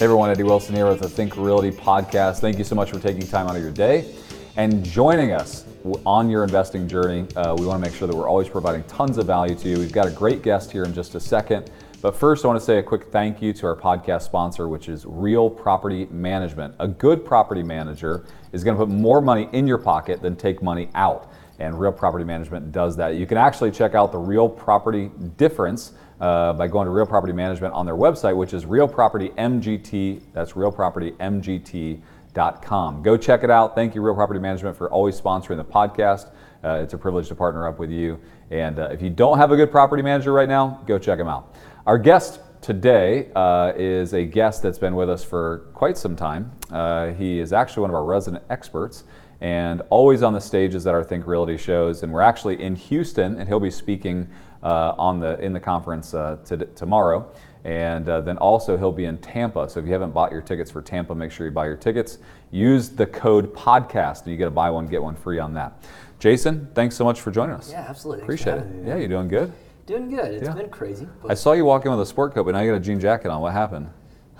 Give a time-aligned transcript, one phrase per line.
[0.00, 2.40] Hey everyone, Eddie Wilson here with the Think Realty podcast.
[2.40, 4.14] Thank you so much for taking time out of your day
[4.56, 5.66] and joining us
[6.06, 7.26] on your investing journey.
[7.36, 9.78] Uh, we want to make sure that we're always providing tons of value to you.
[9.78, 11.70] We've got a great guest here in just a second.
[12.00, 14.88] But first, I want to say a quick thank you to our podcast sponsor, which
[14.88, 16.76] is Real Property Management.
[16.78, 20.62] A good property manager is going to put more money in your pocket than take
[20.62, 21.30] money out.
[21.58, 23.16] And Real Property Management does that.
[23.16, 27.32] You can actually check out the Real Property difference uh, by going to Real Property
[27.32, 30.20] Management on their website, which is Real Property MGT.
[30.32, 33.02] That's realpropertymgt.com.
[33.02, 33.74] Go check it out.
[33.74, 36.30] Thank you, Real Property Management, for always sponsoring the podcast.
[36.62, 38.20] Uh, it's a privilege to partner up with you.
[38.50, 41.28] And uh, if you don't have a good property manager right now, go check them
[41.28, 41.54] out.
[41.86, 46.52] Our guest today uh, is a guest that's been with us for quite some time.
[46.70, 49.04] Uh, he is actually one of our resident experts
[49.40, 52.02] and always on the stages at our Think Realty shows.
[52.02, 54.28] And we're actually in Houston, and he'll be speaking
[54.68, 57.30] on the in the conference uh, to, tomorrow.
[57.64, 59.68] And uh, then also he'll be in Tampa.
[59.68, 62.18] So if you haven't bought your tickets for Tampa, make sure you buy your tickets.
[62.50, 65.84] Use the code podcast, and you get a buy one get one free on that.
[66.18, 67.70] Jason, thanks so much for joining us.
[67.70, 68.22] Yeah, absolutely.
[68.22, 68.66] Appreciate it.
[68.84, 69.52] Yeah, you're doing good?
[69.86, 70.34] Doing good.
[70.34, 70.54] It's yeah.
[70.54, 71.08] been crazy.
[71.28, 73.00] I saw you walk in with a sport coat, but now you got a jean
[73.00, 73.40] jacket on.
[73.40, 73.90] What happened?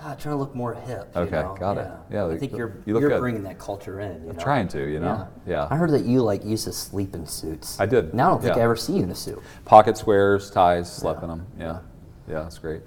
[0.03, 1.15] Ah, trying to look more hip.
[1.15, 1.55] Okay, you know?
[1.59, 1.83] got yeah.
[1.83, 1.99] it.
[2.11, 4.15] Yeah, I think you're you are bringing that culture in.
[4.29, 4.43] I'm know?
[4.43, 5.27] trying to, you know.
[5.45, 5.53] Yeah.
[5.53, 5.67] yeah.
[5.69, 7.79] I heard that you like used to sleep in suits.
[7.79, 8.13] I did.
[8.13, 8.61] Now I don't think yeah.
[8.61, 9.39] I ever see you in a suit.
[9.63, 11.45] Pocket squares, ties, slept in them.
[11.59, 11.79] Yeah,
[12.27, 12.81] yeah, that's great.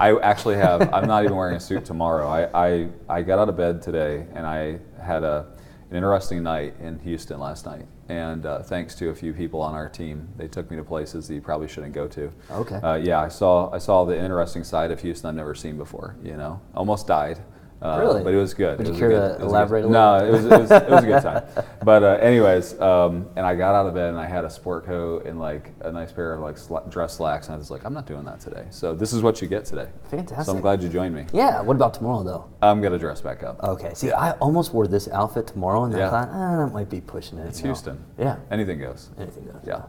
[0.00, 0.92] I actually have.
[0.94, 2.26] I'm not even wearing a suit tomorrow.
[2.26, 5.48] I, I I got out of bed today and I had a
[5.90, 9.74] an interesting night in Houston last night and uh, thanks to a few people on
[9.74, 12.32] our team, they took me to places that you probably shouldn't go to.
[12.50, 12.76] Okay.
[12.76, 16.16] Uh, yeah, I saw I saw the interesting side of Houston I've never seen before.
[16.22, 17.38] You know, almost died.
[17.80, 18.24] Uh, really?
[18.24, 18.78] But it was good.
[18.78, 21.22] Would you care to elaborate a, No, it was, it, was, it was a good
[21.22, 21.44] time.
[21.84, 24.84] But uh, anyways, um, and I got out of bed and I had a sport
[24.84, 27.84] coat and like a nice pair of like sl- dress slacks and I was like,
[27.84, 28.66] I'm not doing that today.
[28.70, 29.88] So this is what you get today.
[30.10, 30.44] Fantastic.
[30.44, 31.24] So I'm glad you joined me.
[31.32, 31.62] Yeah.
[31.62, 32.50] What about tomorrow though?
[32.60, 33.62] I'm gonna dress back up.
[33.62, 33.94] Okay.
[33.94, 36.08] See, I almost wore this outfit tomorrow and yeah.
[36.08, 37.46] I thought, ah, that might be pushing it.
[37.46, 38.04] It's Houston.
[38.18, 38.36] Yeah.
[38.50, 39.08] Anything goes.
[39.18, 39.62] Anything goes.
[39.64, 39.86] Yeah.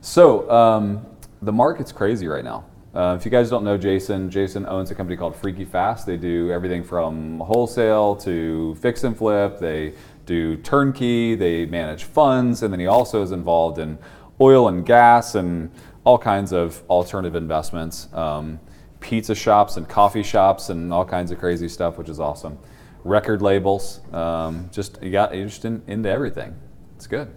[0.00, 1.06] So um,
[1.42, 2.64] the market's crazy right now.
[2.96, 6.06] Uh, if you guys don't know Jason, Jason owns a company called Freaky Fast.
[6.06, 9.58] They do everything from wholesale to fix and flip.
[9.58, 9.92] They
[10.24, 11.34] do turnkey.
[11.34, 13.98] They manage funds, and then he also is involved in
[14.40, 15.70] oil and gas and
[16.04, 18.58] all kinds of alternative investments, um,
[19.00, 22.58] pizza shops and coffee shops and all kinds of crazy stuff, which is awesome.
[23.04, 26.54] Record labels, um, just you got just in, into everything.
[26.94, 27.28] It's good.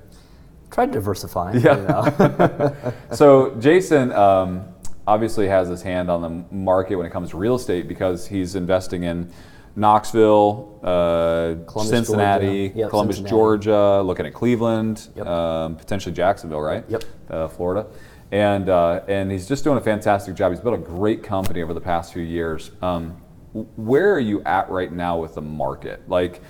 [0.71, 1.59] Try diversifying.
[1.59, 1.75] Yeah.
[1.75, 2.93] You know?
[3.11, 4.13] so Jason.
[4.13, 4.63] Um,
[5.09, 8.53] obviously has his hand on the market when it comes to real estate because he's
[8.53, 9.31] investing in
[9.75, 12.79] Knoxville, uh, Columbus, Cincinnati, Georgia.
[12.79, 13.35] Yep, Columbus, Cincinnati.
[13.35, 15.25] Georgia, looking at Cleveland, yep.
[15.25, 16.85] um, potentially Jacksonville, right?
[16.87, 17.03] Yep.
[17.27, 17.87] Uh, Florida.
[18.31, 20.51] And, uh, and he's just doing a fantastic job.
[20.51, 22.69] He's built a great company over the past few years.
[22.83, 23.19] Um,
[23.53, 26.07] where are you at right now with the market?
[26.07, 26.41] Like,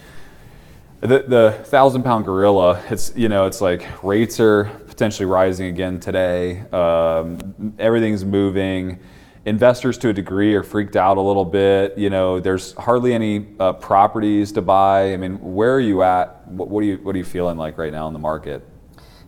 [1.00, 4.66] the, the thousand pound gorilla, it's, you know, it's like rates are
[5.00, 6.60] potentially rising again today.
[6.74, 9.00] Um, everything's moving.
[9.46, 11.98] Investors, to a degree, are freaked out a little bit.
[11.98, 15.14] You know, there's hardly any uh, properties to buy.
[15.14, 16.46] I mean, where are you at?
[16.50, 18.68] What, what, are you What are you feeling like right now in the market?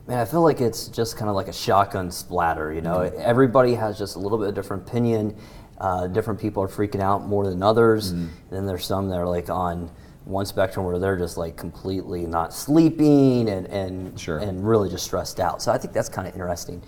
[0.08, 2.74] Man, I feel like it's just kind of like a shotgun splatter.
[2.74, 3.22] You know, mm-hmm.
[3.22, 5.38] everybody has just a little bit of different opinion.
[5.78, 8.24] Uh, different people are freaking out more than others, mm-hmm.
[8.24, 9.90] and then there's some that are like on
[10.26, 14.38] one spectrum where they're just like completely not sleeping and and sure.
[14.38, 15.62] and really just stressed out.
[15.62, 16.82] So I think that's kind of interesting.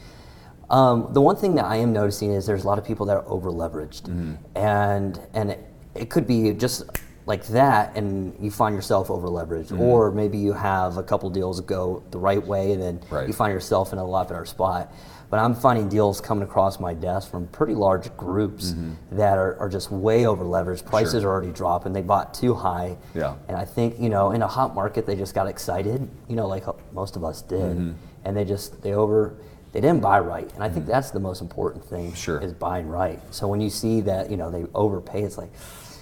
[0.69, 3.17] Um, the one thing that I am noticing is there's a lot of people that
[3.17, 4.35] are over leveraged, mm-hmm.
[4.57, 6.83] and and it, it, could be just
[7.25, 9.81] like that, and you find yourself over leveraged, mm-hmm.
[9.81, 13.27] or maybe you have a couple deals go the right way, and then right.
[13.27, 14.91] you find yourself in a lot better spot.
[15.33, 19.17] But I'm finding deals coming across my desk from pretty large groups mm-hmm.
[19.17, 20.85] that are, are just way over leveraged.
[20.85, 21.31] Prices sure.
[21.31, 21.91] are already dropping.
[21.91, 22.97] They bought too high.
[23.15, 23.33] Yeah.
[23.47, 26.47] And I think, you know, in a hot market, they just got excited, you know,
[26.47, 27.77] like most of us did.
[27.77, 27.93] Mm-hmm.
[28.25, 29.33] And they just, they over,
[29.71, 30.53] they didn't buy right.
[30.53, 30.91] And I think mm-hmm.
[30.91, 32.39] that's the most important thing sure.
[32.39, 33.19] is buying right.
[33.31, 35.49] So when you see that, you know, they overpay, it's like,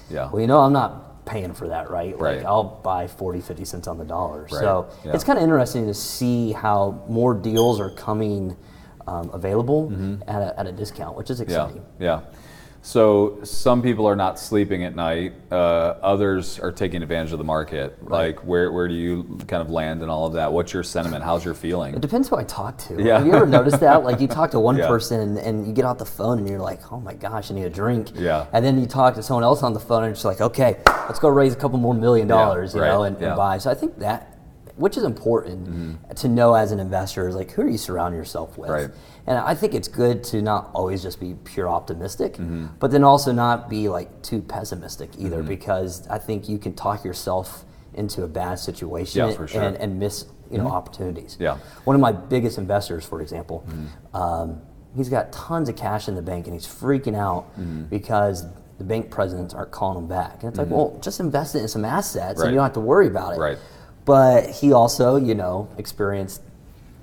[0.10, 0.30] yeah.
[0.30, 2.20] well, you know, I'm not paying for that, right?
[2.20, 2.46] Like right.
[2.46, 4.42] I'll buy 40, 50 cents on the dollar.
[4.42, 4.52] Right.
[4.52, 5.14] So yeah.
[5.14, 8.58] it's kind of interesting to see how more deals are coming–
[9.08, 10.30] um, available mm-hmm.
[10.30, 11.84] at, a, at a discount, which is exciting.
[12.00, 12.38] Yeah, yeah.
[12.84, 15.34] So some people are not sleeping at night.
[15.52, 17.96] Uh, others are taking advantage of the market.
[18.02, 18.28] Right.
[18.28, 20.52] Like, where, where do you kind of land in all of that?
[20.52, 21.24] What's your sentiment?
[21.24, 21.94] How's your feeling?
[21.94, 23.02] It depends who I talk to.
[23.02, 23.20] Yeah.
[23.20, 24.04] Have you ever noticed that?
[24.04, 24.88] Like, you talk to one yeah.
[24.88, 27.66] person and you get off the phone and you're like, oh my gosh, I need
[27.66, 28.10] a drink.
[28.16, 28.48] Yeah.
[28.52, 31.20] And then you talk to someone else on the phone and it's like, okay, let's
[31.20, 32.92] go raise a couple more million dollars, yeah, you right.
[32.94, 33.28] know, and, yeah.
[33.28, 33.60] and buy.
[33.60, 34.31] So I think that
[34.76, 36.14] which is important mm-hmm.
[36.14, 37.28] to know as an investor.
[37.28, 38.70] Is like who are you surrounding yourself with?
[38.70, 38.90] Right.
[39.28, 42.68] And I think it's good to not always just be pure optimistic, mm-hmm.
[42.80, 45.48] but then also not be like too pessimistic either, mm-hmm.
[45.48, 49.62] because I think you can talk yourself into a bad situation Yeah, sure.
[49.62, 51.38] and, and miss you know opportunities.
[51.40, 51.58] Yeah.
[51.86, 53.66] One of my biggest investors, for example,
[54.14, 54.62] um,
[54.96, 57.48] he's got tons of cash in the bank and he's freaking out
[57.90, 58.46] because
[58.82, 60.42] the bank presidents aren't calling him back.
[60.42, 62.46] And it's like, well, just invest it in some assets Right.
[62.46, 63.40] and you don't have to worry about it.
[63.40, 63.58] Right.
[64.06, 66.42] But he also, you know, experienced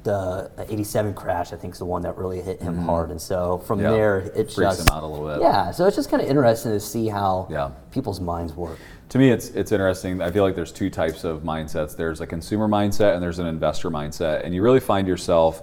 [0.04, 3.10] the 87 crash, I think is the one that really hit him hard.
[3.10, 3.84] And so from Mm-hmm.
[3.86, 3.90] Yeah.
[3.92, 4.80] there, it Freaks just.
[4.88, 5.40] him out a little bit.
[5.40, 5.70] Yeah.
[5.70, 7.70] So it's just kind of interesting to see how Yeah.
[7.90, 8.78] people's minds work.
[9.10, 10.20] To me, it's it's interesting.
[10.20, 11.96] I feel like there's two types of mindsets.
[11.96, 15.62] There's a consumer mindset and there's an investor mindset, and you really find yourself,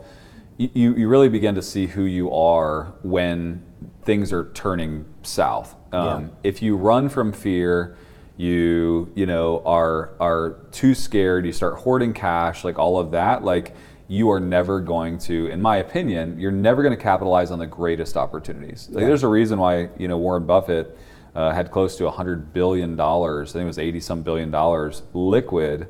[0.57, 3.61] you, you you really begin to see who you are when
[4.03, 5.75] things are turning south.
[5.91, 6.27] Um, Yeah.
[6.43, 7.95] If you run from fear,
[8.37, 11.45] you you know are are too scared.
[11.45, 13.75] You start hoarding cash, like all of that, like.
[14.07, 17.65] You are never going to, in my opinion, you're never going to capitalize on the
[17.65, 18.87] greatest opportunities.
[18.91, 20.95] Like, there's a reason why you know Warren Buffett
[21.35, 25.87] uh, had close to $100 billion, I think it was 80 some billion dollars liquid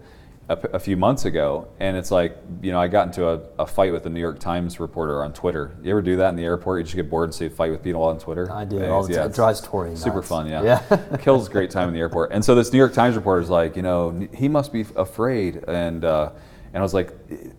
[0.47, 1.68] a, a few months ago.
[1.80, 4.39] And it's like, you know, I got into a, a fight with a New York
[4.39, 5.75] Times reporter on Twitter.
[5.83, 6.80] You ever do that in the airport?
[6.80, 8.51] You just get bored and a fight with people on Twitter?
[8.51, 9.30] I do Yeah, all the time.
[9.30, 10.27] It drives Tori Super nuts.
[10.27, 10.63] fun, yeah.
[10.89, 11.18] Yeah.
[11.21, 12.31] Kills a great time in the airport.
[12.31, 15.63] And so this New York Times reporter is like, you know, he must be afraid.
[15.68, 16.31] And, uh,
[16.74, 17.12] and I was like,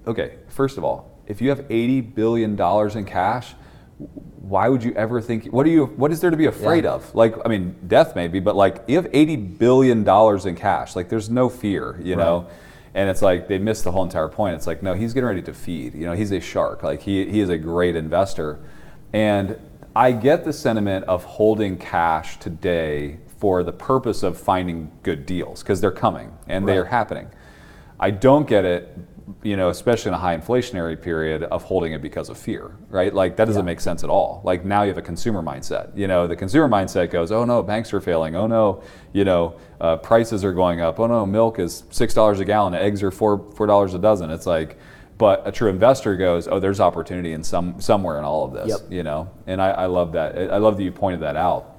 [0.07, 2.61] okay, first of all, if you have $80 billion
[2.99, 3.55] in cash,
[4.41, 6.91] why would you ever think what do you what is there to be afraid Yeah.
[6.93, 10.95] of like i mean death maybe but like you have 80 billion dollars in cash
[10.95, 12.47] like there's no fear you know
[12.97, 14.57] and it's like they missed the whole entire point.
[14.57, 15.95] It's like no he's getting ready to feed.
[15.95, 16.83] You know he's a shark.
[16.83, 18.59] Like he, he is a great investor.
[19.13, 19.61] And
[19.95, 25.63] i get the sentiment of holding cash today for the purpose of finding good deals
[25.63, 27.31] because they're coming and they are happening.
[28.01, 28.99] I don't get it,
[29.43, 33.13] you know, especially in a high inflationary period of holding it because of fear, right?
[33.13, 33.67] Like that doesn't Yeah.
[33.67, 34.41] make sense at all.
[34.45, 35.97] Like now you have a consumer mindset.
[35.97, 38.37] You know, the consumer mindset goes, oh no, banks are failing.
[38.37, 38.83] Oh no,
[39.13, 41.01] you know, uh, prices are going up.
[41.01, 42.75] Oh no, milk is six dollars a gallon.
[42.75, 44.31] Eggs are four four dollars a dozen.
[44.31, 44.79] It's like,
[45.19, 48.69] but a true investor goes, oh, there's opportunity in some somewhere in all of this.
[48.69, 48.93] Yep.
[48.93, 50.37] You know, and I, I love that.
[50.53, 51.79] I love that you pointed that out.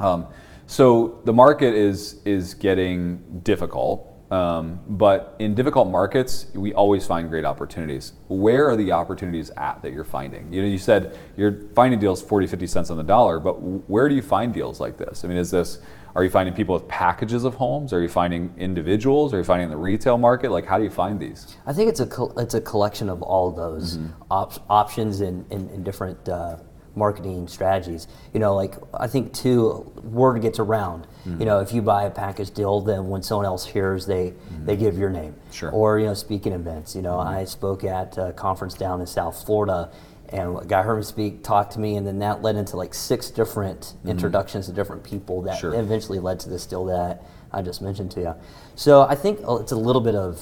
[0.00, 0.26] Um,
[0.66, 7.28] so the market is is getting difficult, um, but in difficult markets, we always find
[7.28, 8.12] great opportunities.
[8.28, 10.52] Where are the opportunities at that you're finding?
[10.52, 14.08] You know, you said you're finding deals 40, 50 cents on the dollar, but where
[14.08, 15.24] do you find deals like this?
[15.24, 15.80] I mean, is this
[16.14, 17.92] are you finding people with packages of homes?
[17.92, 19.32] Are you finding individuals?
[19.32, 20.50] Are you finding the retail market?
[20.50, 21.56] Like, how do you find these?
[21.66, 23.98] I think it's a col- it's a collection of all those
[24.30, 26.56] op- options and, and, and different uh,
[26.94, 28.08] marketing strategies.
[28.32, 31.06] You know, like I think too, word gets around.
[31.26, 34.34] You know, if you buy a package deal, then when someone else hears, they
[34.64, 35.34] they give your name.
[35.52, 35.70] Sure.
[35.70, 36.96] Or you know, speaking events.
[36.96, 39.90] You know, I spoke at a conference down in South Florida.
[40.32, 42.94] And a guy heard me speak, talked to me, and then that led into like
[42.94, 45.74] six different introductions to different people that Sure.
[45.74, 48.34] eventually led to this deal that I just mentioned to you.
[48.76, 50.40] So I think uh, it's a little bit of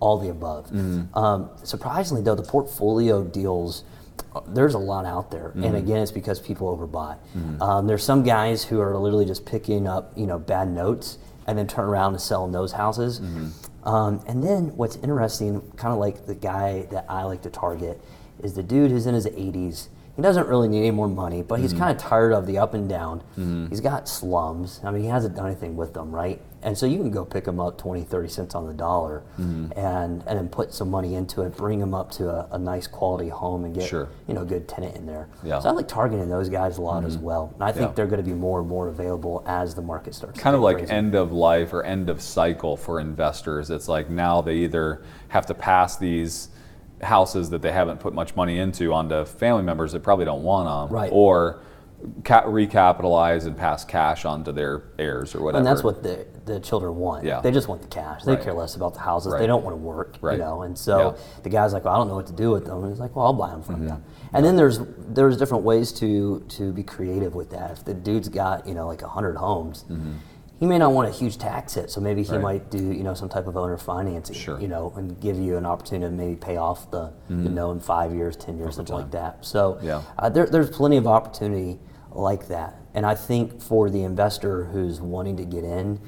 [0.00, 0.66] all the above.
[0.70, 1.16] Mm-hmm.
[1.16, 3.84] Um, surprisingly, though, the portfolio deals,
[4.48, 5.64] there's a lot out there, Mm-hmm.
[5.64, 7.16] and again, it's because people overbuy.
[7.62, 11.58] Um, there's some guys who are literally just picking up, you know, bad notes and
[11.58, 13.20] then turn around and selling those houses.
[13.20, 13.88] Mm-hmm.
[13.88, 18.00] Um, and then what's interesting, kind of like the guy that I like to target,
[18.42, 19.88] is the dude who's in his 80s.
[20.20, 21.62] He doesn't really need any more money, but Mm-hmm.
[21.62, 23.22] he's kind of tired of the up and down.
[23.70, 24.78] He's got slums.
[24.84, 26.42] I mean, he hasn't done anything with them, right?
[26.62, 29.72] And so you can go pick him up 20, 30 cents on the dollar Mm-hmm.
[29.78, 32.86] and, and then put some money into it, bring him up to a, a nice
[32.86, 34.10] quality home and get, Sure.
[34.28, 35.26] you know, a good tenant in there.
[35.42, 35.54] Yeah.
[35.54, 35.62] Mm-hmm.
[35.62, 37.52] So I like targeting those guys a lot as well.
[37.54, 37.92] And I think Yeah.
[37.94, 40.60] they're going to be more and more available as the market starts to kind of
[40.60, 40.92] like crazy.
[40.92, 43.70] end of life or end of cycle for investors.
[43.70, 46.50] It's like now they either have to pass these
[47.02, 50.90] houses that they haven't put much money into onto family members that probably don't want
[50.90, 51.10] them, Right.
[51.12, 51.60] or
[52.24, 55.58] ca- recapitalize and pass cash onto their heirs or whatever.
[55.58, 57.24] And that's what the, the children want.
[57.24, 57.40] Yeah.
[57.40, 58.24] They just want the cash.
[58.24, 58.42] They Right.
[58.42, 59.32] care less about the houses.
[59.32, 59.38] Right.
[59.40, 60.16] They don't want to work.
[60.20, 60.32] Right.
[60.34, 60.62] You know.
[60.62, 61.22] And so Yeah.
[61.42, 62.82] the guy's like, well, I don't know what to do with them.
[62.82, 63.72] And he's like, well, I'll buy them Mm-hmm.
[63.72, 63.96] from you.
[64.32, 64.80] And then there's
[65.12, 67.70] there's different ways to to be creative with that.
[67.72, 69.84] If the dude's got you know like hundred homes.
[70.60, 72.44] He may not want a huge tax hit, so maybe he Mm-hmm.
[72.44, 72.60] Right.
[72.60, 74.54] might do you know some type of owner financing, Sure.
[74.54, 74.62] Mm-hmm.
[74.62, 77.80] you know, and give you an opportunity to maybe pay off the, the note in
[77.80, 79.44] five years, ten years, something like that.
[79.44, 80.02] So Yeah.
[80.18, 81.80] uh, there, there's plenty of opportunity
[82.12, 82.76] like that.
[82.92, 85.98] And I think for the investor who's wanting to get in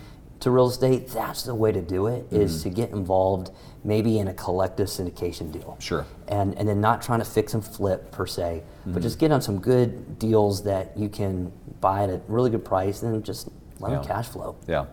[0.41, 2.69] to real estate, that's the way to do it is Mm-hmm.
[2.69, 3.53] to get involved
[3.85, 5.77] maybe in a collective syndication deal.
[5.81, 6.05] Sure.
[6.29, 8.93] And, and then not trying to fix and flip per se, Mm-hmm.
[8.93, 12.65] but just get on some good deals that you can buy at a really good
[12.65, 13.49] price and just
[13.91, 14.03] Yeah.
[14.03, 14.57] cash flow.
[14.69, 14.87] Yeah.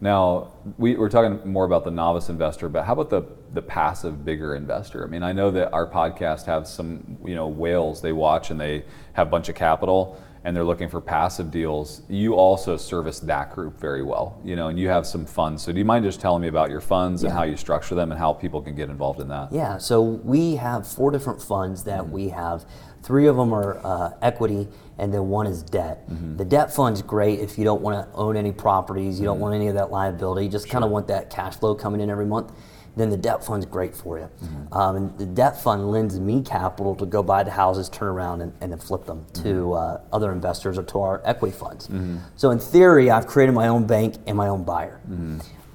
[0.00, 4.24] Now, we, we're talking more about the novice investor, but how about the, the passive
[4.24, 5.02] bigger investor?
[5.02, 8.60] I mean, I know that our podcast have some, you know, whales they watch and
[8.60, 12.02] they have a bunch of capital and they're looking for passive deals.
[12.08, 15.62] You also service that group very well, you know, and you have some funds.
[15.62, 18.12] So do you mind just telling me about your funds and how you structure them
[18.12, 19.52] and how people can get involved in that?
[19.52, 22.12] Yeah, so we have four different funds that mm-hmm.
[22.12, 22.64] we have.
[23.02, 24.68] Three of them are uh, equity,
[24.98, 26.08] and then one is debt.
[26.10, 26.36] Mm-hmm.
[26.36, 29.42] The debt fund's great if you don't want to own any properties, you don't mm-hmm.
[29.42, 32.10] want any of that liability, you just kind of want that cash flow coming in
[32.10, 32.52] every month.
[32.98, 34.28] Then the debt fund's great for you.
[34.72, 38.40] Um, and the debt fund lends me capital to go buy the houses, turn around,
[38.42, 41.88] and, and then flip them to uh, other investors or to our equity funds.
[42.36, 45.00] So in theory, I've created my own bank and my own buyer.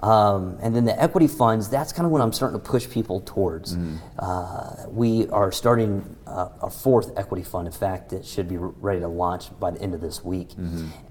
[0.04, 3.22] Um, and then the equity funds, that's kind of what I'm starting to push people
[3.22, 3.78] towards.
[4.20, 7.68] Uh, we are starting uh, a fourth equity fund.
[7.68, 10.50] In fact, it should be ready to launch by the end of this week.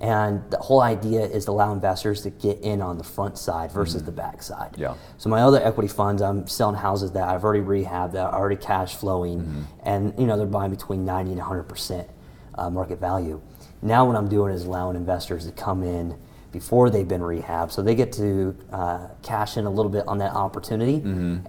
[0.03, 3.73] And the whole idea is to allow investors to get in on the front side
[3.73, 4.75] versus the back side.
[4.77, 4.95] Yeah.
[5.17, 8.57] So my other equity funds, I'm selling houses that I've already rehabbed, that are already
[8.57, 12.09] cash flowing, and you know they're buying between 90 and 100 percent
[12.57, 13.41] uh, market value.
[13.81, 16.19] Now what I'm doing is allowing investors to come in
[16.53, 20.19] before they've been rehabbed, so they get to uh, cash in a little bit on
[20.19, 20.97] that opportunity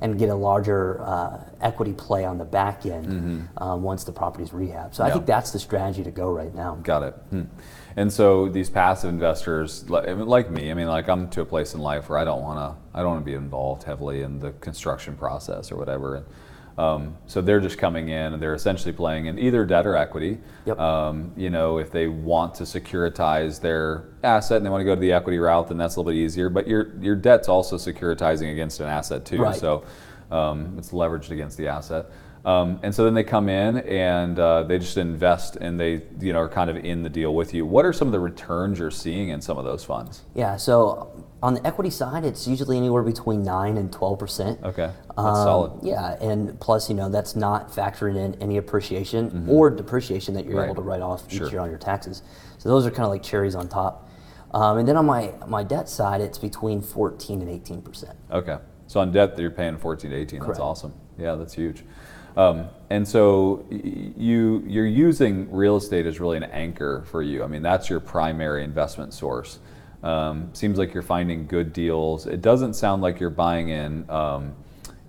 [0.01, 4.51] and get a larger uh, equity play on the back end um, once the property's
[4.51, 4.95] rehabbed.
[4.95, 6.75] So I think that's the strategy to go right now.
[6.75, 7.13] Got it.
[7.29, 7.43] Hmm.
[7.95, 11.41] And so these passive investors, li- I mean, like me, I mean, like I'm to
[11.41, 13.83] a place in life where I don't want to, I don't want to be involved
[13.83, 16.15] heavily in the construction process or whatever.
[16.15, 16.25] And,
[16.77, 20.39] um, so they're just coming in and they're essentially playing in either debt or equity.
[20.65, 20.79] Yep.
[20.79, 24.95] Um, you know, if they want to securitize their asset and they want to go
[24.95, 26.49] to the equity route, then that's a little bit easier.
[26.49, 29.41] But your your debt's also securitizing against an asset too.
[29.41, 29.55] Right.
[29.55, 29.83] So
[30.31, 32.07] um, it's leveraged against the asset.
[32.45, 36.33] Um, and so then they come in and uh, they just invest and they you
[36.33, 37.65] know are kind of in the deal with you.
[37.65, 40.23] What are some of the returns you're seeing in some of those funds?
[40.35, 44.59] Yeah, so on the equity side, it's usually anywhere between 9 and 12 percent.
[44.61, 45.71] Okay, that's Um, solid.
[45.83, 50.53] Yeah, and plus, you know, that's not factoring in any appreciation or depreciation that you're
[50.55, 50.59] Mm-hmm.
[50.59, 50.65] Right.
[50.65, 51.49] able to write off each Sure.
[51.49, 52.23] year on your taxes.
[52.57, 54.09] So those are kind of like cherries on top.
[54.53, 58.17] Um, and then on my, my debt side, it's between 14 and 18 percent.
[58.31, 58.57] Okay,
[58.87, 60.41] so on debt you're paying 14 to 18.
[60.41, 60.93] That's awesome.
[61.17, 61.83] Yeah, that's huge.
[62.35, 67.43] Um, and so you you're using real estate as really an anchor for you.
[67.43, 69.59] I mean, that's your primary investment source.
[70.03, 72.27] Um, seems like you're finding good deals.
[72.27, 74.53] It doesn't sound like you're buying in um,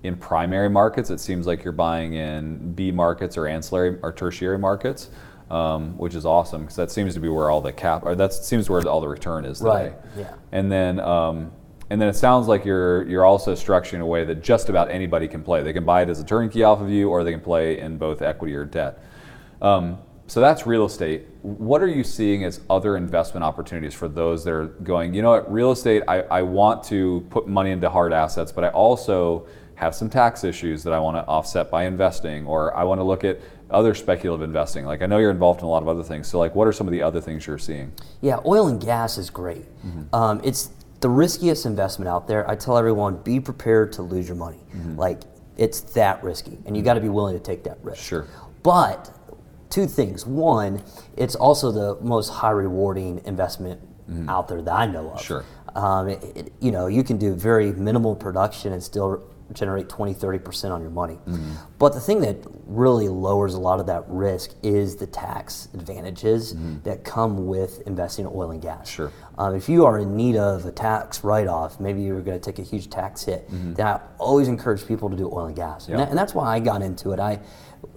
[0.02, 1.10] in primary markets.
[1.10, 5.10] It seems like you're buying in B markets or ancillary or tertiary markets,
[5.50, 8.32] um, which is awesome because that seems to be where all the cap or that
[8.32, 9.70] seems where all the return is today.
[9.70, 10.34] Right, yeah.
[10.52, 11.50] And then um,
[11.90, 15.28] and then it sounds like you're you're also structuring a way that just about anybody
[15.28, 15.62] can play.
[15.62, 17.98] They can buy it as a turnkey off of you, or they can play in
[17.98, 19.02] both equity or debt.
[19.60, 21.26] Um, so that's real estate.
[21.42, 25.30] What are you seeing as other investment opportunities for those that are going, you know
[25.30, 29.46] what, real estate, I, I want to put money into hard assets, but I also
[29.74, 33.04] have some tax issues that I want to offset by investing, or I want to
[33.04, 33.38] look at
[33.70, 34.86] other speculative investing.
[34.86, 36.28] Like I know you're involved in a lot of other things.
[36.28, 37.92] So like what are some of the other things you're seeing?
[38.20, 39.66] Yeah, oil and gas is great.
[39.84, 40.14] Mm-hmm.
[40.14, 40.70] Um, it's
[41.04, 42.48] the riskiest investment out there.
[42.50, 44.60] I tell everyone, be prepared to lose your money.
[44.74, 44.96] Mm-hmm.
[44.96, 45.20] Like,
[45.58, 48.02] it's that risky, and you got to be willing to take that risk.
[48.02, 48.26] Sure.
[48.62, 49.14] But
[49.68, 50.24] two things.
[50.24, 50.82] One,
[51.14, 53.82] it's also the most high rewarding investment
[54.28, 55.18] out there that I know of.
[55.18, 55.26] Mm-hmm.
[55.26, 55.44] Sure.
[55.76, 60.14] Um, it, it- you know, you can do very minimal production and still generate 20,
[60.14, 61.14] 30% on your money.
[61.26, 61.52] Mm-hmm.
[61.78, 66.54] But the thing that really lowers a lot of that risk is the tax advantages
[66.84, 68.90] that come with investing in oil and gas.
[68.90, 68.96] Mm-hmm.
[68.96, 69.12] Sure.
[69.36, 72.58] Um, if you are in need of a tax write-off, maybe you're going to take
[72.58, 73.48] a huge tax hit.
[73.50, 75.92] Then I always encourage people to do oil and gas, Mm-hmm.
[75.92, 77.20] And, that- and that's why I got into it.
[77.20, 77.40] I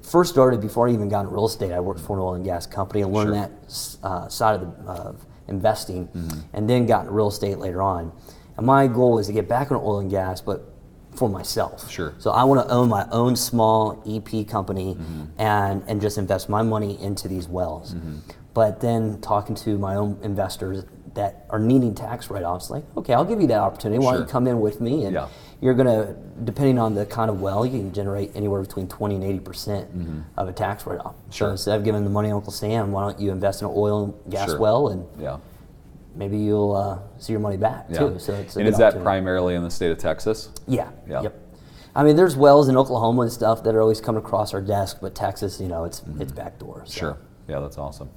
[0.01, 1.71] first started before I even got into real estate.
[1.71, 3.99] I worked for an oil and gas company and learned Sure.
[4.01, 6.39] that uh, side of, the, of investing, Mm-hmm.
[6.53, 8.11] and then got into real estate later on.
[8.57, 10.73] And my goal was to get back into oil and gas, but
[11.17, 11.89] for myself.
[11.89, 12.13] Sure.
[12.19, 15.23] So I want to own my own small EP company Mm-hmm.
[15.41, 17.93] and and just invest my money into these wells.
[17.95, 18.17] Mm-hmm.
[18.53, 23.25] But then talking to my own investors that are needing tax write-offs, like, okay, I'll
[23.25, 23.99] give you that opportunity.
[24.03, 25.05] Why don't you come in with me?
[25.05, 25.27] And Yeah.
[25.61, 29.23] you're gonna, depending on the kind of well, you can generate anywhere between 20 and
[29.23, 29.89] 80 percent
[30.37, 31.15] of a tax write-off.
[31.15, 31.31] Mm-hmm.
[31.31, 31.47] Sure.
[31.47, 33.73] So instead of giving the money to Uncle Sam, why don't you invest in an
[33.75, 34.59] oil and gas Sure.
[34.59, 35.37] well, and Yeah.
[36.17, 37.99] Maybe you'll uh, see your money back Yeah.
[37.99, 38.19] too.
[38.19, 40.49] So it's and is that primarily in the state of Texas?
[40.67, 40.89] Yeah.
[41.07, 41.21] Yeah.
[41.23, 41.41] Yep.
[41.95, 44.97] I mean, there's wells in Oklahoma and stuff that are always coming across our desk,
[45.01, 46.83] but Texas, you know, it's it's backdoor.
[46.85, 46.91] So.
[46.91, 46.99] Mm-hmm.
[46.99, 47.17] Sure.
[47.47, 48.09] Yeah, that's awesome.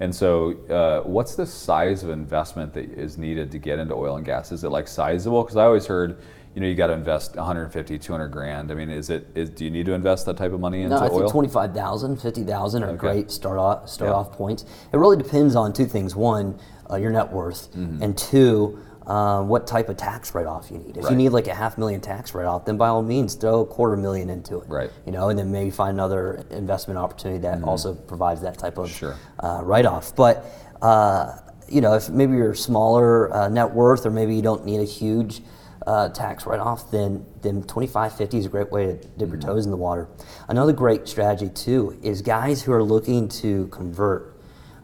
[0.00, 4.16] And so, uh, what's the size of investment that is needed to get into oil
[4.16, 4.50] and gas?
[4.52, 5.42] Is it like sizable?
[5.42, 6.20] Because I always heard,
[6.54, 8.70] you know, you got to invest 150, 200 grand.
[8.70, 9.26] I mean, is it?
[9.34, 11.18] Is, do you need to invest that type of money into No, I oil?
[11.20, 12.96] think 25,000, 50,000 are Okay.
[12.96, 14.14] great start off, start Yeah.
[14.16, 14.64] off points.
[14.92, 16.16] It really depends on two things.
[16.16, 16.56] One,
[16.90, 18.02] uh, your net worth, Mm-hmm.
[18.02, 20.96] and two, uh, what type of tax write-off you need.
[20.96, 21.10] If Right.
[21.12, 23.96] you need like a half million tax write-off, then by all means throw a quarter
[23.96, 24.68] million into it.
[24.68, 24.90] Right.
[25.06, 28.90] You know, and then maybe find another investment opportunity that also provides that type of
[28.90, 29.14] Sure.
[29.40, 30.14] uh, write-off.
[30.14, 30.44] But
[30.82, 34.80] uh, you know, if maybe you're smaller uh, net worth, or maybe you don't need
[34.80, 35.42] a huge
[35.86, 39.70] uh, tax write-off, then then 2550 is a great way to dip your toes in
[39.70, 40.08] the water.
[40.48, 44.37] Another great strategy too is guys who are looking to convert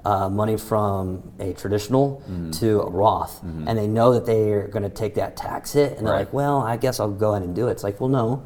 [0.05, 4.83] uh, money from a traditional to a Roth, and they know that they are going
[4.83, 6.21] to take that tax hit, and they're Right.
[6.21, 8.43] like, "Well, I guess I'll go ahead and do it." It's like, well, no,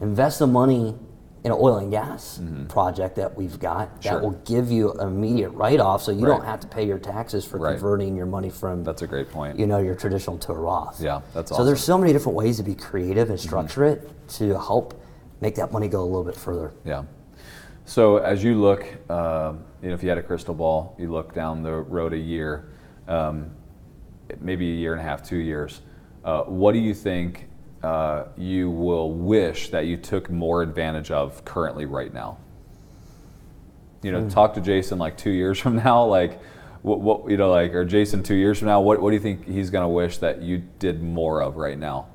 [0.00, 0.94] invest the money
[1.44, 4.20] in an oil and gas project that we've got that Mm-hmm.
[4.20, 4.20] Sure.
[4.22, 6.36] will give you an immediate write-off, so you Right.
[6.36, 7.72] don't have to pay your taxes for Right.
[7.72, 9.58] converting your money from That's a great point.
[9.58, 11.00] you know your traditional to a Roth.
[11.00, 14.56] Yeah, that's So there's so many different ways to be creative and structure it to
[14.56, 14.94] help
[15.40, 16.70] make that money go a little bit further.
[16.84, 17.02] Yeah.
[17.84, 21.34] So as you look, uh, you know, if you had a crystal ball, you look
[21.34, 22.72] down the road a year,
[23.08, 23.50] um,
[24.40, 25.82] maybe a year and a half, two years.
[26.24, 27.48] Uh, what do you think
[27.82, 32.38] uh, you will wish that you took more advantage of currently right now?
[34.02, 36.40] You know, talk to Jason like two years from now, like
[36.82, 38.80] what, what you know, like or Jason two years from now.
[38.80, 42.08] What what do you think he's gonna wish that you did more of right now?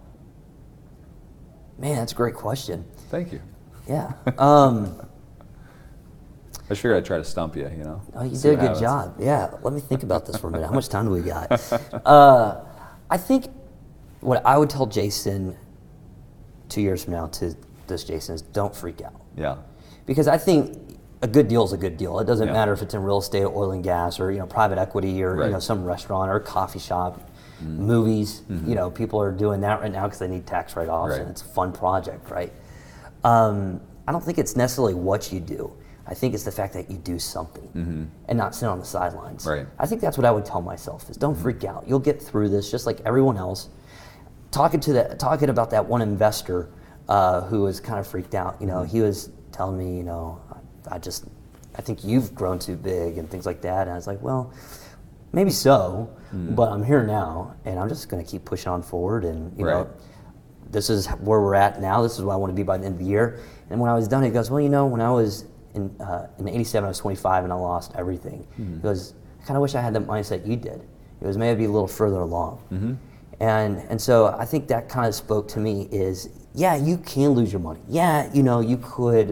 [1.78, 2.86] Man, that's a great question.
[3.10, 3.42] Thank you.
[3.88, 4.14] Yeah.
[4.38, 5.07] Um,
[6.68, 7.70] I just figured I'd try to stump you.
[7.70, 8.02] You know.
[8.14, 8.82] Oh, you See did a good happens.
[8.82, 9.16] job.
[9.20, 10.68] Yeah, let me think about this for a minute.
[10.68, 11.50] How much time do we got?
[12.06, 12.64] Uh,
[13.10, 13.48] I think
[14.20, 15.56] what I would tell Jason
[16.70, 17.56] two years from now to
[17.88, 19.22] this Jason is don't freak out.
[19.38, 19.58] Yeah.
[20.06, 22.20] Because I think a good deal is a good deal.
[22.20, 22.54] It doesn't Yeah.
[22.54, 25.30] matter if it's in real estate, oil and gas, or you know private equity, or
[25.32, 25.38] Right.
[25.40, 25.46] Mm-hmm.
[25.48, 27.22] you know some restaurant or coffee shop,
[27.62, 28.42] movies.
[28.50, 31.22] You know people are doing that right now because they need tax write-offs, Right.
[31.22, 32.52] and it's a fun project, right?
[33.24, 35.72] Um, I don't think it's necessarily what you do.
[36.08, 39.44] I think it's the fact that you do something and not sit on the sidelines.
[39.44, 39.50] Mm-hmm.
[39.60, 39.68] Right.
[39.78, 41.84] I think that's what I would tell myself: is don't freak out.
[41.88, 43.70] You'll get through this just like everyone else
[44.52, 46.70] talking to that talking about that one investor
[47.10, 48.56] uh, who was kind of freaked out.
[48.62, 50.42] You know, he was telling me, you know,
[50.90, 51.26] I, I just
[51.76, 53.82] I think you've grown too big and things like that.
[53.84, 54.54] And I was like, well,
[55.34, 59.26] maybe so, but I'm here now, and I'm just going to keep pushing on forward.
[59.26, 59.74] And you Right.
[59.74, 59.90] know,
[60.70, 62.02] this is where we're at now.
[62.02, 63.40] This is where I want to be by the end of the year.
[63.70, 65.46] And when I was done, he goes, well, you know, when I was
[65.78, 68.46] in uh, in '87, I was 25 and I lost everything.
[68.58, 70.82] He goes, I kind of wish I had the mindset you did.
[71.22, 73.00] It was maybe a little further along.
[73.40, 77.30] And and so I think that kind of spoke to me is yeah you can
[77.40, 79.28] lose your money yeah you know you could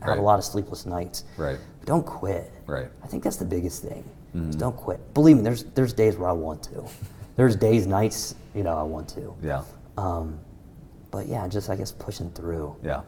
[0.00, 0.18] have Right.
[0.18, 1.58] a lot of sleepless nights Right.
[1.80, 2.88] but don't quit Right.
[3.04, 4.02] I think that's the biggest thing
[4.46, 6.86] Just don't quit believe me there's there's days where I want to
[7.36, 9.62] there's days nights you know I want to Yeah.
[9.98, 10.38] um,
[11.10, 13.02] but yeah just I guess pushing through Yeah.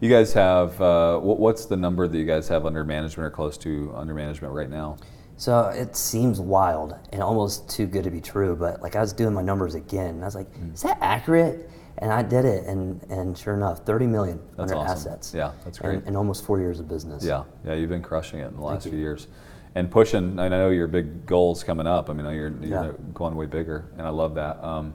[0.00, 3.30] You guys have uh, what, what's the number that you guys have under management or
[3.30, 4.96] close to under management right now?
[5.36, 9.12] So it seems wild and almost too good to be true, but like I was
[9.12, 10.74] doing my numbers again, and I was like, Mm.
[10.74, 14.76] "Is that accurate?" And I did it, and and sure enough, thirty million That's under
[14.84, 15.12] awesome.
[15.12, 15.34] assets.
[15.34, 16.06] Yeah, that's And- great.
[16.06, 17.24] And, almost four years of business.
[17.24, 18.92] Yeah, yeah, you've been crushing it in the last you.
[18.92, 19.26] few years,
[19.74, 20.38] and pushing.
[20.38, 22.10] I know your big goals coming up.
[22.10, 22.92] I mean, you're, you're Yeah.
[23.12, 24.62] going way bigger, and I love that.
[24.62, 24.94] Um,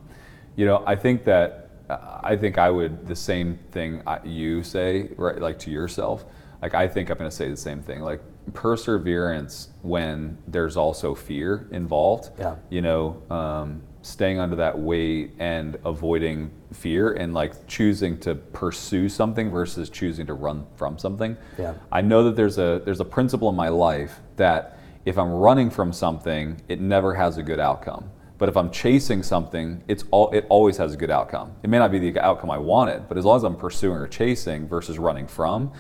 [0.56, 5.40] you know, I think that I think I would the same thing you say, right?
[5.40, 6.26] Like to yourself.
[6.62, 8.02] Like I think I'm going to say the same thing.
[8.02, 8.22] Like
[8.54, 12.32] perseverance when there's also fear involved.
[12.38, 12.56] Yeah.
[12.70, 19.10] You know, um, staying under that weight and avoiding fear and like choosing to pursue
[19.10, 21.38] something versus choosing to run from something.
[21.58, 21.74] Yeah.
[21.92, 25.70] I know that there's a there's a principle in my life that if I'm running
[25.70, 28.12] from something, it never has a good outcome.
[28.40, 31.52] But if I'm chasing something, it's all it always has a good outcome.
[31.62, 34.08] It may not be the outcome I wanted, but as long as I'm pursuing or
[34.08, 35.72] chasing versus running from,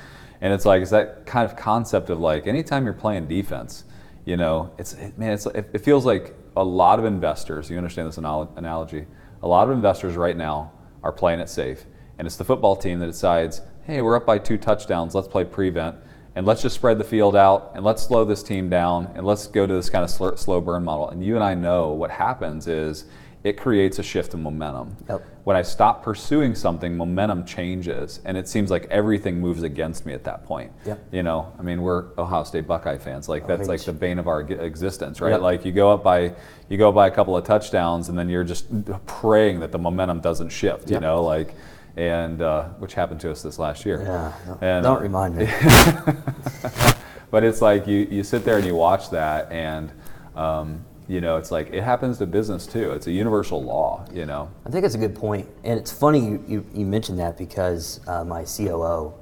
[0.41, 3.85] and it's like it's that kind of concept of like anytime you're playing defense,
[4.25, 7.69] you know, it's it, man, it's it, it feels like a lot of investors.
[7.69, 9.07] You understand this analogy?
[9.41, 11.85] A lot of investors right now are playing it safe,
[12.17, 15.45] and it's the football team that decides, hey, we're up by two touchdowns, let's play
[15.45, 15.95] prevent,
[16.35, 19.47] and let's just spread the field out, and let's slow this team down, and let's
[19.47, 21.09] go to this kind of sl- slow burn model.
[21.09, 23.05] And you and I know what happens is
[23.43, 24.97] it creates a shift in momentum.
[25.07, 25.25] Yep.
[25.45, 30.13] When I stop pursuing something, momentum changes, and it seems like everything moves against me
[30.13, 30.71] at that point.
[30.85, 31.07] Yep.
[31.13, 33.29] You know, I mean, we're Ohio State Buckeye fans.
[33.29, 35.31] Like that's like the bane of our existence, right?
[35.31, 35.41] Yep.
[35.41, 36.33] Like you go up by
[36.67, 38.67] you go by a couple of touchdowns, and then you're just
[39.07, 40.91] praying that the momentum doesn't shift.
[40.91, 41.55] You know, like
[41.97, 44.02] and uh, which happened to us this last year.
[44.02, 44.34] Yeah.
[44.45, 45.45] Don't, And- don't remind me.
[47.32, 49.91] but it's like you, you sit there and you watch that and
[50.36, 54.25] um, you know it's like it happens to business too it's a universal law you
[54.25, 57.38] know I think it's a good point, and it's funny you, you, you mentioned that
[57.38, 59.13] because uh, my COO,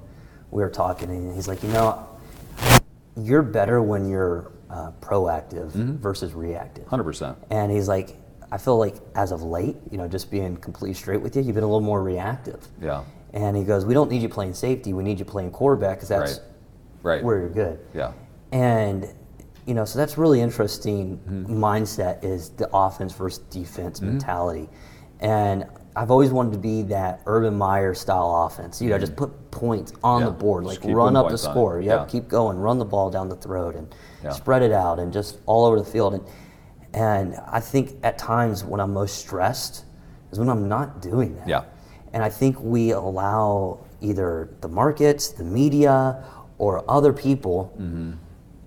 [0.52, 2.06] we were talking, and he's like, you know,
[3.16, 5.96] you're better when you're uh, proactive Mm-hmm.
[5.98, 6.86] versus reactive.
[6.88, 8.16] 100% And he's like,
[8.52, 11.56] I feel like as of late, you know, just being completely straight with you, you've
[11.56, 12.68] been a little more reactive.
[12.82, 13.04] Yeah.
[13.34, 14.94] And he goes, we don't need you playing safety.
[14.94, 16.40] We need you playing quarterback because that's
[17.04, 17.16] Right.
[17.16, 17.24] Right.
[17.24, 17.80] where you're good.
[17.94, 18.14] Yeah.
[18.52, 19.14] And
[19.66, 21.62] you know, so that's really interesting Mm-hmm.
[21.62, 24.70] mindset is the offense versus defense mentality.
[25.20, 28.82] And I've always wanted to be that Urban Meyer style offense.
[28.82, 30.28] You know, just put points on Mm-hmm.
[30.28, 31.54] Yeah, the board, like run up the points on it.
[31.54, 31.82] score.
[31.82, 32.06] Yep, Yeah.
[32.06, 34.30] keep going, run the ball down the throat, and Yeah.
[34.32, 36.14] spread it out, and just all over the field.
[36.14, 36.24] And
[36.98, 39.86] and I think at times when I'm most stressed
[40.32, 41.48] is when I'm not doing that.
[41.48, 41.64] Yeah.
[42.14, 46.24] And I think we allow either the markets, the media,
[46.58, 47.58] or other people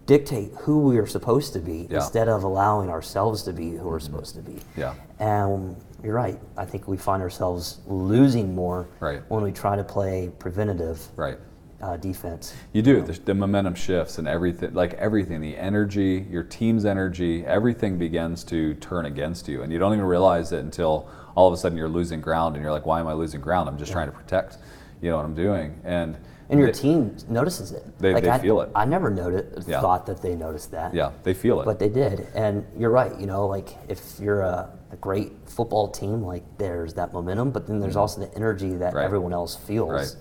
[0.07, 1.81] dictate who we are supposed to be Mm-hmm.
[1.83, 1.87] Yeah.
[1.87, 1.95] Mm-hmm.
[1.97, 4.57] instead of allowing ourselves to be who we're supposed to be.
[4.77, 4.95] Yeah.
[5.19, 6.39] And you're right.
[6.57, 9.23] I think we find ourselves losing more Right.
[9.29, 11.39] when we try to play preventative Right.
[11.83, 12.55] Uh, defense.
[12.73, 13.03] You do.
[13.03, 18.45] The, the momentum shifts and everything, like everything, the energy, your team's energy, everything begins
[18.45, 19.63] to turn against you.
[19.63, 22.63] And you don't even realize it until all of a sudden you're losing ground and
[22.63, 23.69] you're like, why am I losing ground?
[23.69, 24.59] I'm just trying to protect,
[25.01, 25.81] you know what I'm doing.
[25.85, 26.19] And,
[26.51, 27.85] And your they- team notices it.
[27.99, 28.71] They- they I, feel it.
[28.75, 29.81] I never noted, Yeah.
[29.81, 30.93] thought that they noticed that.
[30.93, 31.65] yeah, they feel it.
[31.65, 32.27] But they did.
[32.35, 33.19] And you're right.
[33.19, 37.67] You know, like if you're a, a great football team, like there's that momentum, but
[37.67, 38.97] then there's also the energy that Mm-hmm.
[38.97, 39.05] Right.
[39.05, 39.91] everyone else feels.
[39.91, 40.17] Right.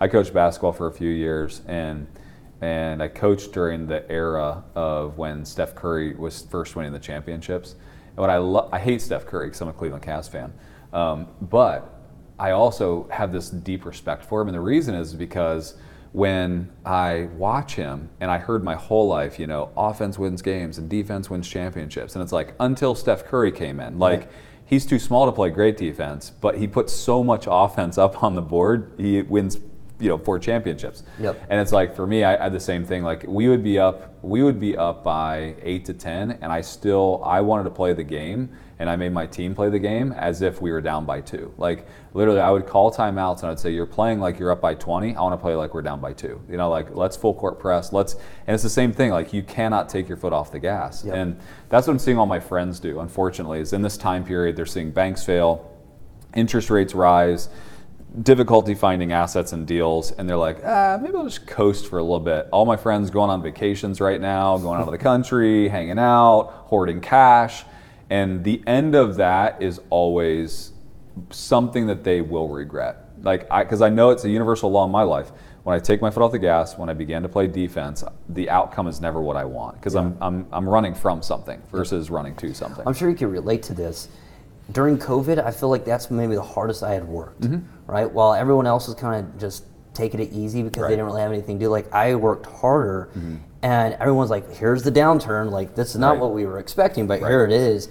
[0.00, 2.06] I coached basketball for a few years, and
[2.60, 7.72] and I coached during the era of when Steph Curry was first winning the championships.
[7.72, 10.52] And what I lo- I hate Steph Curry because I'm a Cleveland Cavs fan,
[10.92, 12.00] um, but
[12.38, 15.74] I also have this deep respect for him, and the reason is because
[16.12, 20.78] when I watch him, and I heard my whole life, you know, offense wins games
[20.78, 24.28] and defense wins championships, and it's like until Steph Curry came in, like
[24.64, 28.36] he's too small to play great defense, but he puts so much offense up on
[28.36, 29.58] the board, he wins,
[30.04, 31.02] you know, four championships.
[31.18, 31.46] Yep.
[31.48, 33.02] And it's like for me, I had the same thing.
[33.02, 36.60] Like we would be up, we would be up by eight to ten, and I
[36.60, 40.12] still I wanted to play the game, and I made my team play the game
[40.12, 41.54] as if we were down by two.
[41.56, 44.74] Like literally, I would call timeouts and I'd say, "You're playing like you're up by
[44.74, 45.16] 20.
[45.16, 46.38] I want to play like we're down by two.
[46.50, 47.90] You know, like let's full court press.
[47.92, 48.14] Let's."
[48.46, 49.10] And it's the same thing.
[49.10, 51.14] Like you cannot take your foot off the gas, Yep.
[51.16, 51.38] and
[51.70, 53.00] that's what I'm seeing all my friends do.
[53.00, 55.70] Unfortunately, is in this time period they're seeing banks fail,
[56.34, 57.48] interest rates rise,
[58.22, 62.02] difficulty finding assets and deals, and they're like, ah, maybe I'll just coast for a
[62.02, 62.48] little bit.
[62.52, 66.64] All my friends going on vacations right now, going out of the country, hanging out,
[66.66, 67.64] hoarding cash,
[68.10, 70.72] and the end of that is always
[71.30, 72.98] something that they will regret.
[73.22, 75.32] Like, I because I know it's a universal law in my life.
[75.64, 78.50] When I take my foot off the gas, when I began to play defense, the
[78.50, 82.36] outcome is never what I want because I'm, I'm I'm running from something versus running
[82.36, 82.86] to something.
[82.86, 84.08] I'm sure you can relate to this.
[84.72, 87.42] During COVID, I feel like that's maybe the hardest I had worked.
[87.42, 87.58] Mm-hmm.
[87.86, 90.88] Right, while everyone else was kind of just taking it easy because Right.
[90.88, 91.68] they didn't really have anything to do.
[91.70, 93.34] Like I worked harder, Mm-hmm.
[93.62, 95.50] and everyone's like, "Here's the downturn.
[95.50, 96.20] Like this is not Right.
[96.20, 97.88] what we were expecting, but here it is."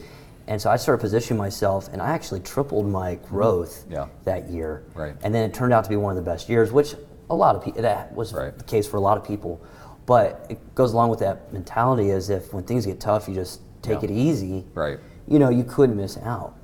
[0.47, 4.07] And so I started positioning myself, and I actually tripled my growth Yeah.
[4.25, 4.83] that year.
[4.95, 5.15] Right.
[5.23, 6.95] And then it turned out to be one of the best years, which
[7.29, 8.57] a lot of people that was Right.
[8.57, 9.62] the case for a lot of people.
[10.05, 13.62] But it goes along with that mentality as if when things get tough, you just
[13.81, 14.09] take Yeah.
[14.09, 14.65] it easy.
[14.73, 14.99] Right.
[15.27, 16.55] You know, you couldn't miss out.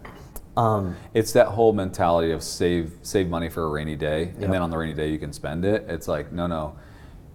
[0.60, 4.42] Um, It's that whole mentality of save save money for a rainy day, Yep.
[4.44, 5.86] and then on the rainy day you can spend it.
[5.88, 6.74] It's like no, no.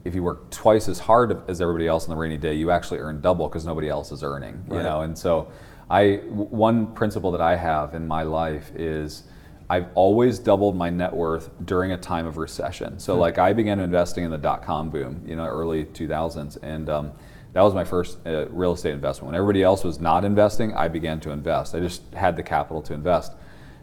[0.04, 2.98] If you work twice as hard as everybody else on the rainy day, you actually
[2.98, 4.62] earn double because nobody else is earning.
[4.70, 5.48] You know, and so
[5.88, 9.22] I w- one principle that I have in my life is
[9.70, 12.98] I've always doubled my net worth during a time of recession.
[12.98, 16.90] So like I began investing in the dot com boom, you know, early 2000s, and
[16.90, 17.12] um,
[17.54, 19.28] that was my first uh, real estate investment.
[19.28, 21.74] When everybody else was not investing, I began to invest.
[21.74, 23.32] I just had the capital to invest.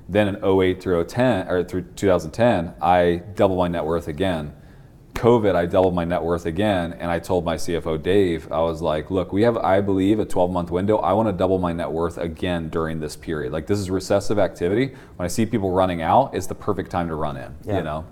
[0.10, 4.54] Then in 08 through 010 or through 2010, I doubled my net worth again.
[5.14, 8.82] COVID, I doubled my net worth again, and I told my CFO Dave, I was
[8.82, 10.98] like, "Look, we have, I believe, a 12-month window.
[10.98, 13.54] I want to double my net worth again during this period.
[13.54, 14.96] Like this is recessive activity.
[15.16, 17.56] When I see people running out, it's the perfect time to run in.
[17.64, 17.78] Yeah.
[17.78, 18.06] You know,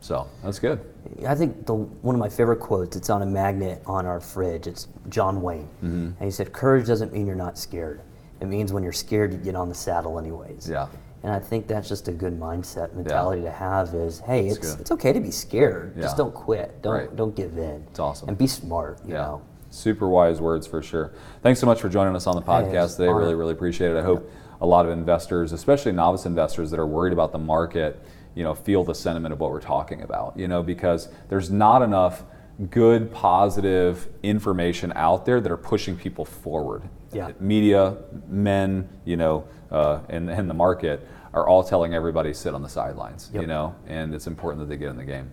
[0.00, 0.80] so that's good.
[1.26, 2.96] I think the one of my favorite quotes.
[2.96, 4.66] It's on a magnet on our fridge.
[4.66, 5.94] It's John Wayne, Mm-hmm.
[6.06, 8.00] and he said, "Courage doesn't mean you're not scared.
[8.40, 10.86] It means when you're scared, you get on the saddle anyways." Yeah.
[11.22, 13.94] And I think that's just a good mindset mentality to have.
[13.94, 14.80] Is hey, That's it's good.
[14.80, 15.92] it's okay to be scared.
[15.96, 16.02] Yeah.
[16.02, 16.80] Just don't quit.
[16.80, 17.14] Don't Right.
[17.16, 17.84] don't give in.
[17.90, 18.28] It's awesome.
[18.30, 18.98] And be smart.
[19.04, 19.22] You Yeah.
[19.22, 19.42] know.
[19.68, 21.12] Super wise words for sure.
[21.42, 23.12] Thanks so much for joining us on the podcast it's today.
[23.12, 23.98] Really, really appreciate it.
[23.98, 24.28] I hope
[24.62, 28.00] a lot of investors, especially novice investors that are worried about the market,
[28.34, 31.82] you know, feel the sentiment of what we're talking about, you know, because there's not
[31.82, 32.24] enough
[32.70, 36.82] good, positive information out there that are pushing people forward.
[37.12, 37.32] Yeah.
[37.40, 37.96] Media,
[38.28, 42.68] men, you know, uh, and, and the market are all telling everybody sit on the
[42.68, 45.30] sidelines, you know, and it's important that they get in the game.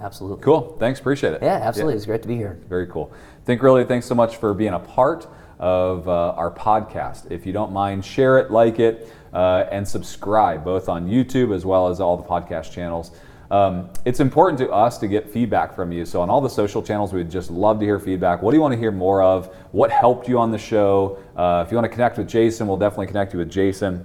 [0.00, 0.42] Absolutely.
[0.44, 0.76] Cool.
[0.78, 1.00] Thanks.
[1.00, 1.42] Appreciate it.
[1.42, 1.94] Yeah, absolutely.
[1.94, 2.58] It's great to be here.
[2.68, 3.12] Very cool.
[3.44, 5.26] Think Realty, thanks so much for being a part
[5.58, 7.30] of uh, our podcast.
[7.30, 11.64] If you don't mind, share it, like it, uh, and subscribe both on YouTube as
[11.64, 13.12] well as all the podcast channels.
[13.50, 16.04] Um, it's important to us to get feedback from you.
[16.04, 18.42] So, on all the social channels, we'd just love to hear feedback.
[18.42, 19.54] What do you want to hear more of?
[19.70, 21.18] What helped you on the show?
[21.36, 24.04] Uh, if you want to connect with Jason, we'll definitely connect you with Jason.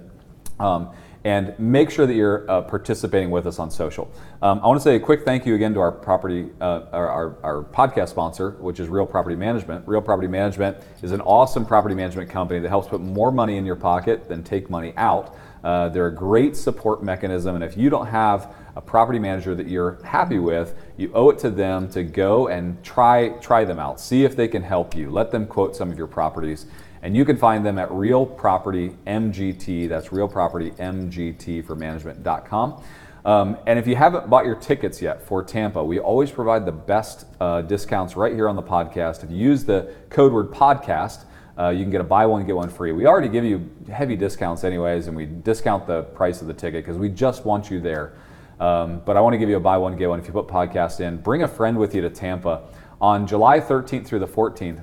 [0.60, 0.90] Um,
[1.24, 4.10] and make sure that you're uh, participating with us on social.
[4.40, 7.08] Um, I want to say a quick thank you again to our property, uh, our,
[7.08, 9.86] our, our, podcast sponsor, which is Real Property Management.
[9.86, 13.64] Real Property Management is an awesome property management company that helps put more money in
[13.64, 15.36] your pocket than take money out.
[15.62, 19.68] Uh, they're a great support mechanism, and if you don't have a property manager that
[19.68, 24.00] you're happy with, you owe it to them to go and try try them out.
[24.00, 25.10] See if they can help you.
[25.10, 26.66] Let them quote some of your properties.
[27.02, 29.88] And you can find them at Real Property MGT.
[29.88, 32.82] That's Real Property MGT for management.com.
[33.24, 36.72] Um, and if you haven't bought your tickets yet for Tampa, we always provide the
[36.72, 39.22] best uh, discounts right here on the podcast.
[39.22, 41.24] If you use the code word podcast,
[41.58, 42.92] uh, you can get a buy one, get one free.
[42.92, 46.84] We already give you heavy discounts, anyways, and we discount the price of the ticket
[46.84, 48.14] because we just want you there.
[48.58, 50.18] Um, but I want to give you a buy one, get one.
[50.18, 52.62] If you put podcast in, bring a friend with you to Tampa
[53.00, 54.82] on July 13th through the 14th.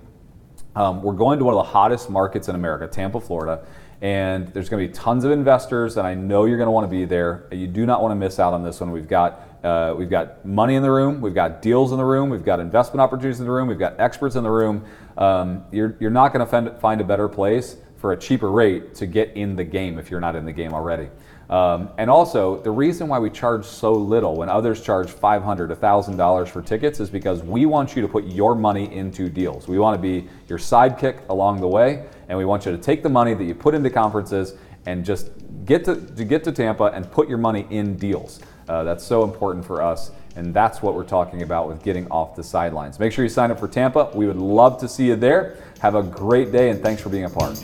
[0.79, 3.65] Um, we're going to one of the hottest markets in America, Tampa, Florida,
[4.01, 6.85] and there's going to be tons of investors, and I know you're going to want
[6.85, 7.49] to be there.
[7.51, 8.91] You do not want to miss out on this one.
[8.91, 12.29] We've got uh, we've got money in the room, we've got deals in the room,
[12.29, 14.85] we've got investment opportunities in the room, we've got experts in the room.
[15.17, 19.05] Um, you're you're not going to find a better place for a cheaper rate to
[19.05, 21.09] get in the game if you're not in the game already.
[21.49, 26.47] Um, and also, the reason why we charge so little when others charge $500, $1,000
[26.47, 29.67] for tickets is because we want you to put your money into deals.
[29.67, 33.01] We want to be your sidekick along the way, and we want you to take
[33.01, 35.31] the money that you put into conferences and just
[35.65, 38.39] get to, to get to Tampa and put your money in deals.
[38.67, 42.35] Uh, that's so important for us, and that's what we're talking about with getting off
[42.35, 42.99] the sidelines.
[42.99, 44.11] Make sure you sign up for Tampa.
[44.13, 45.57] We would love to see you there.
[45.79, 47.59] Have a great day, and thanks for being a part.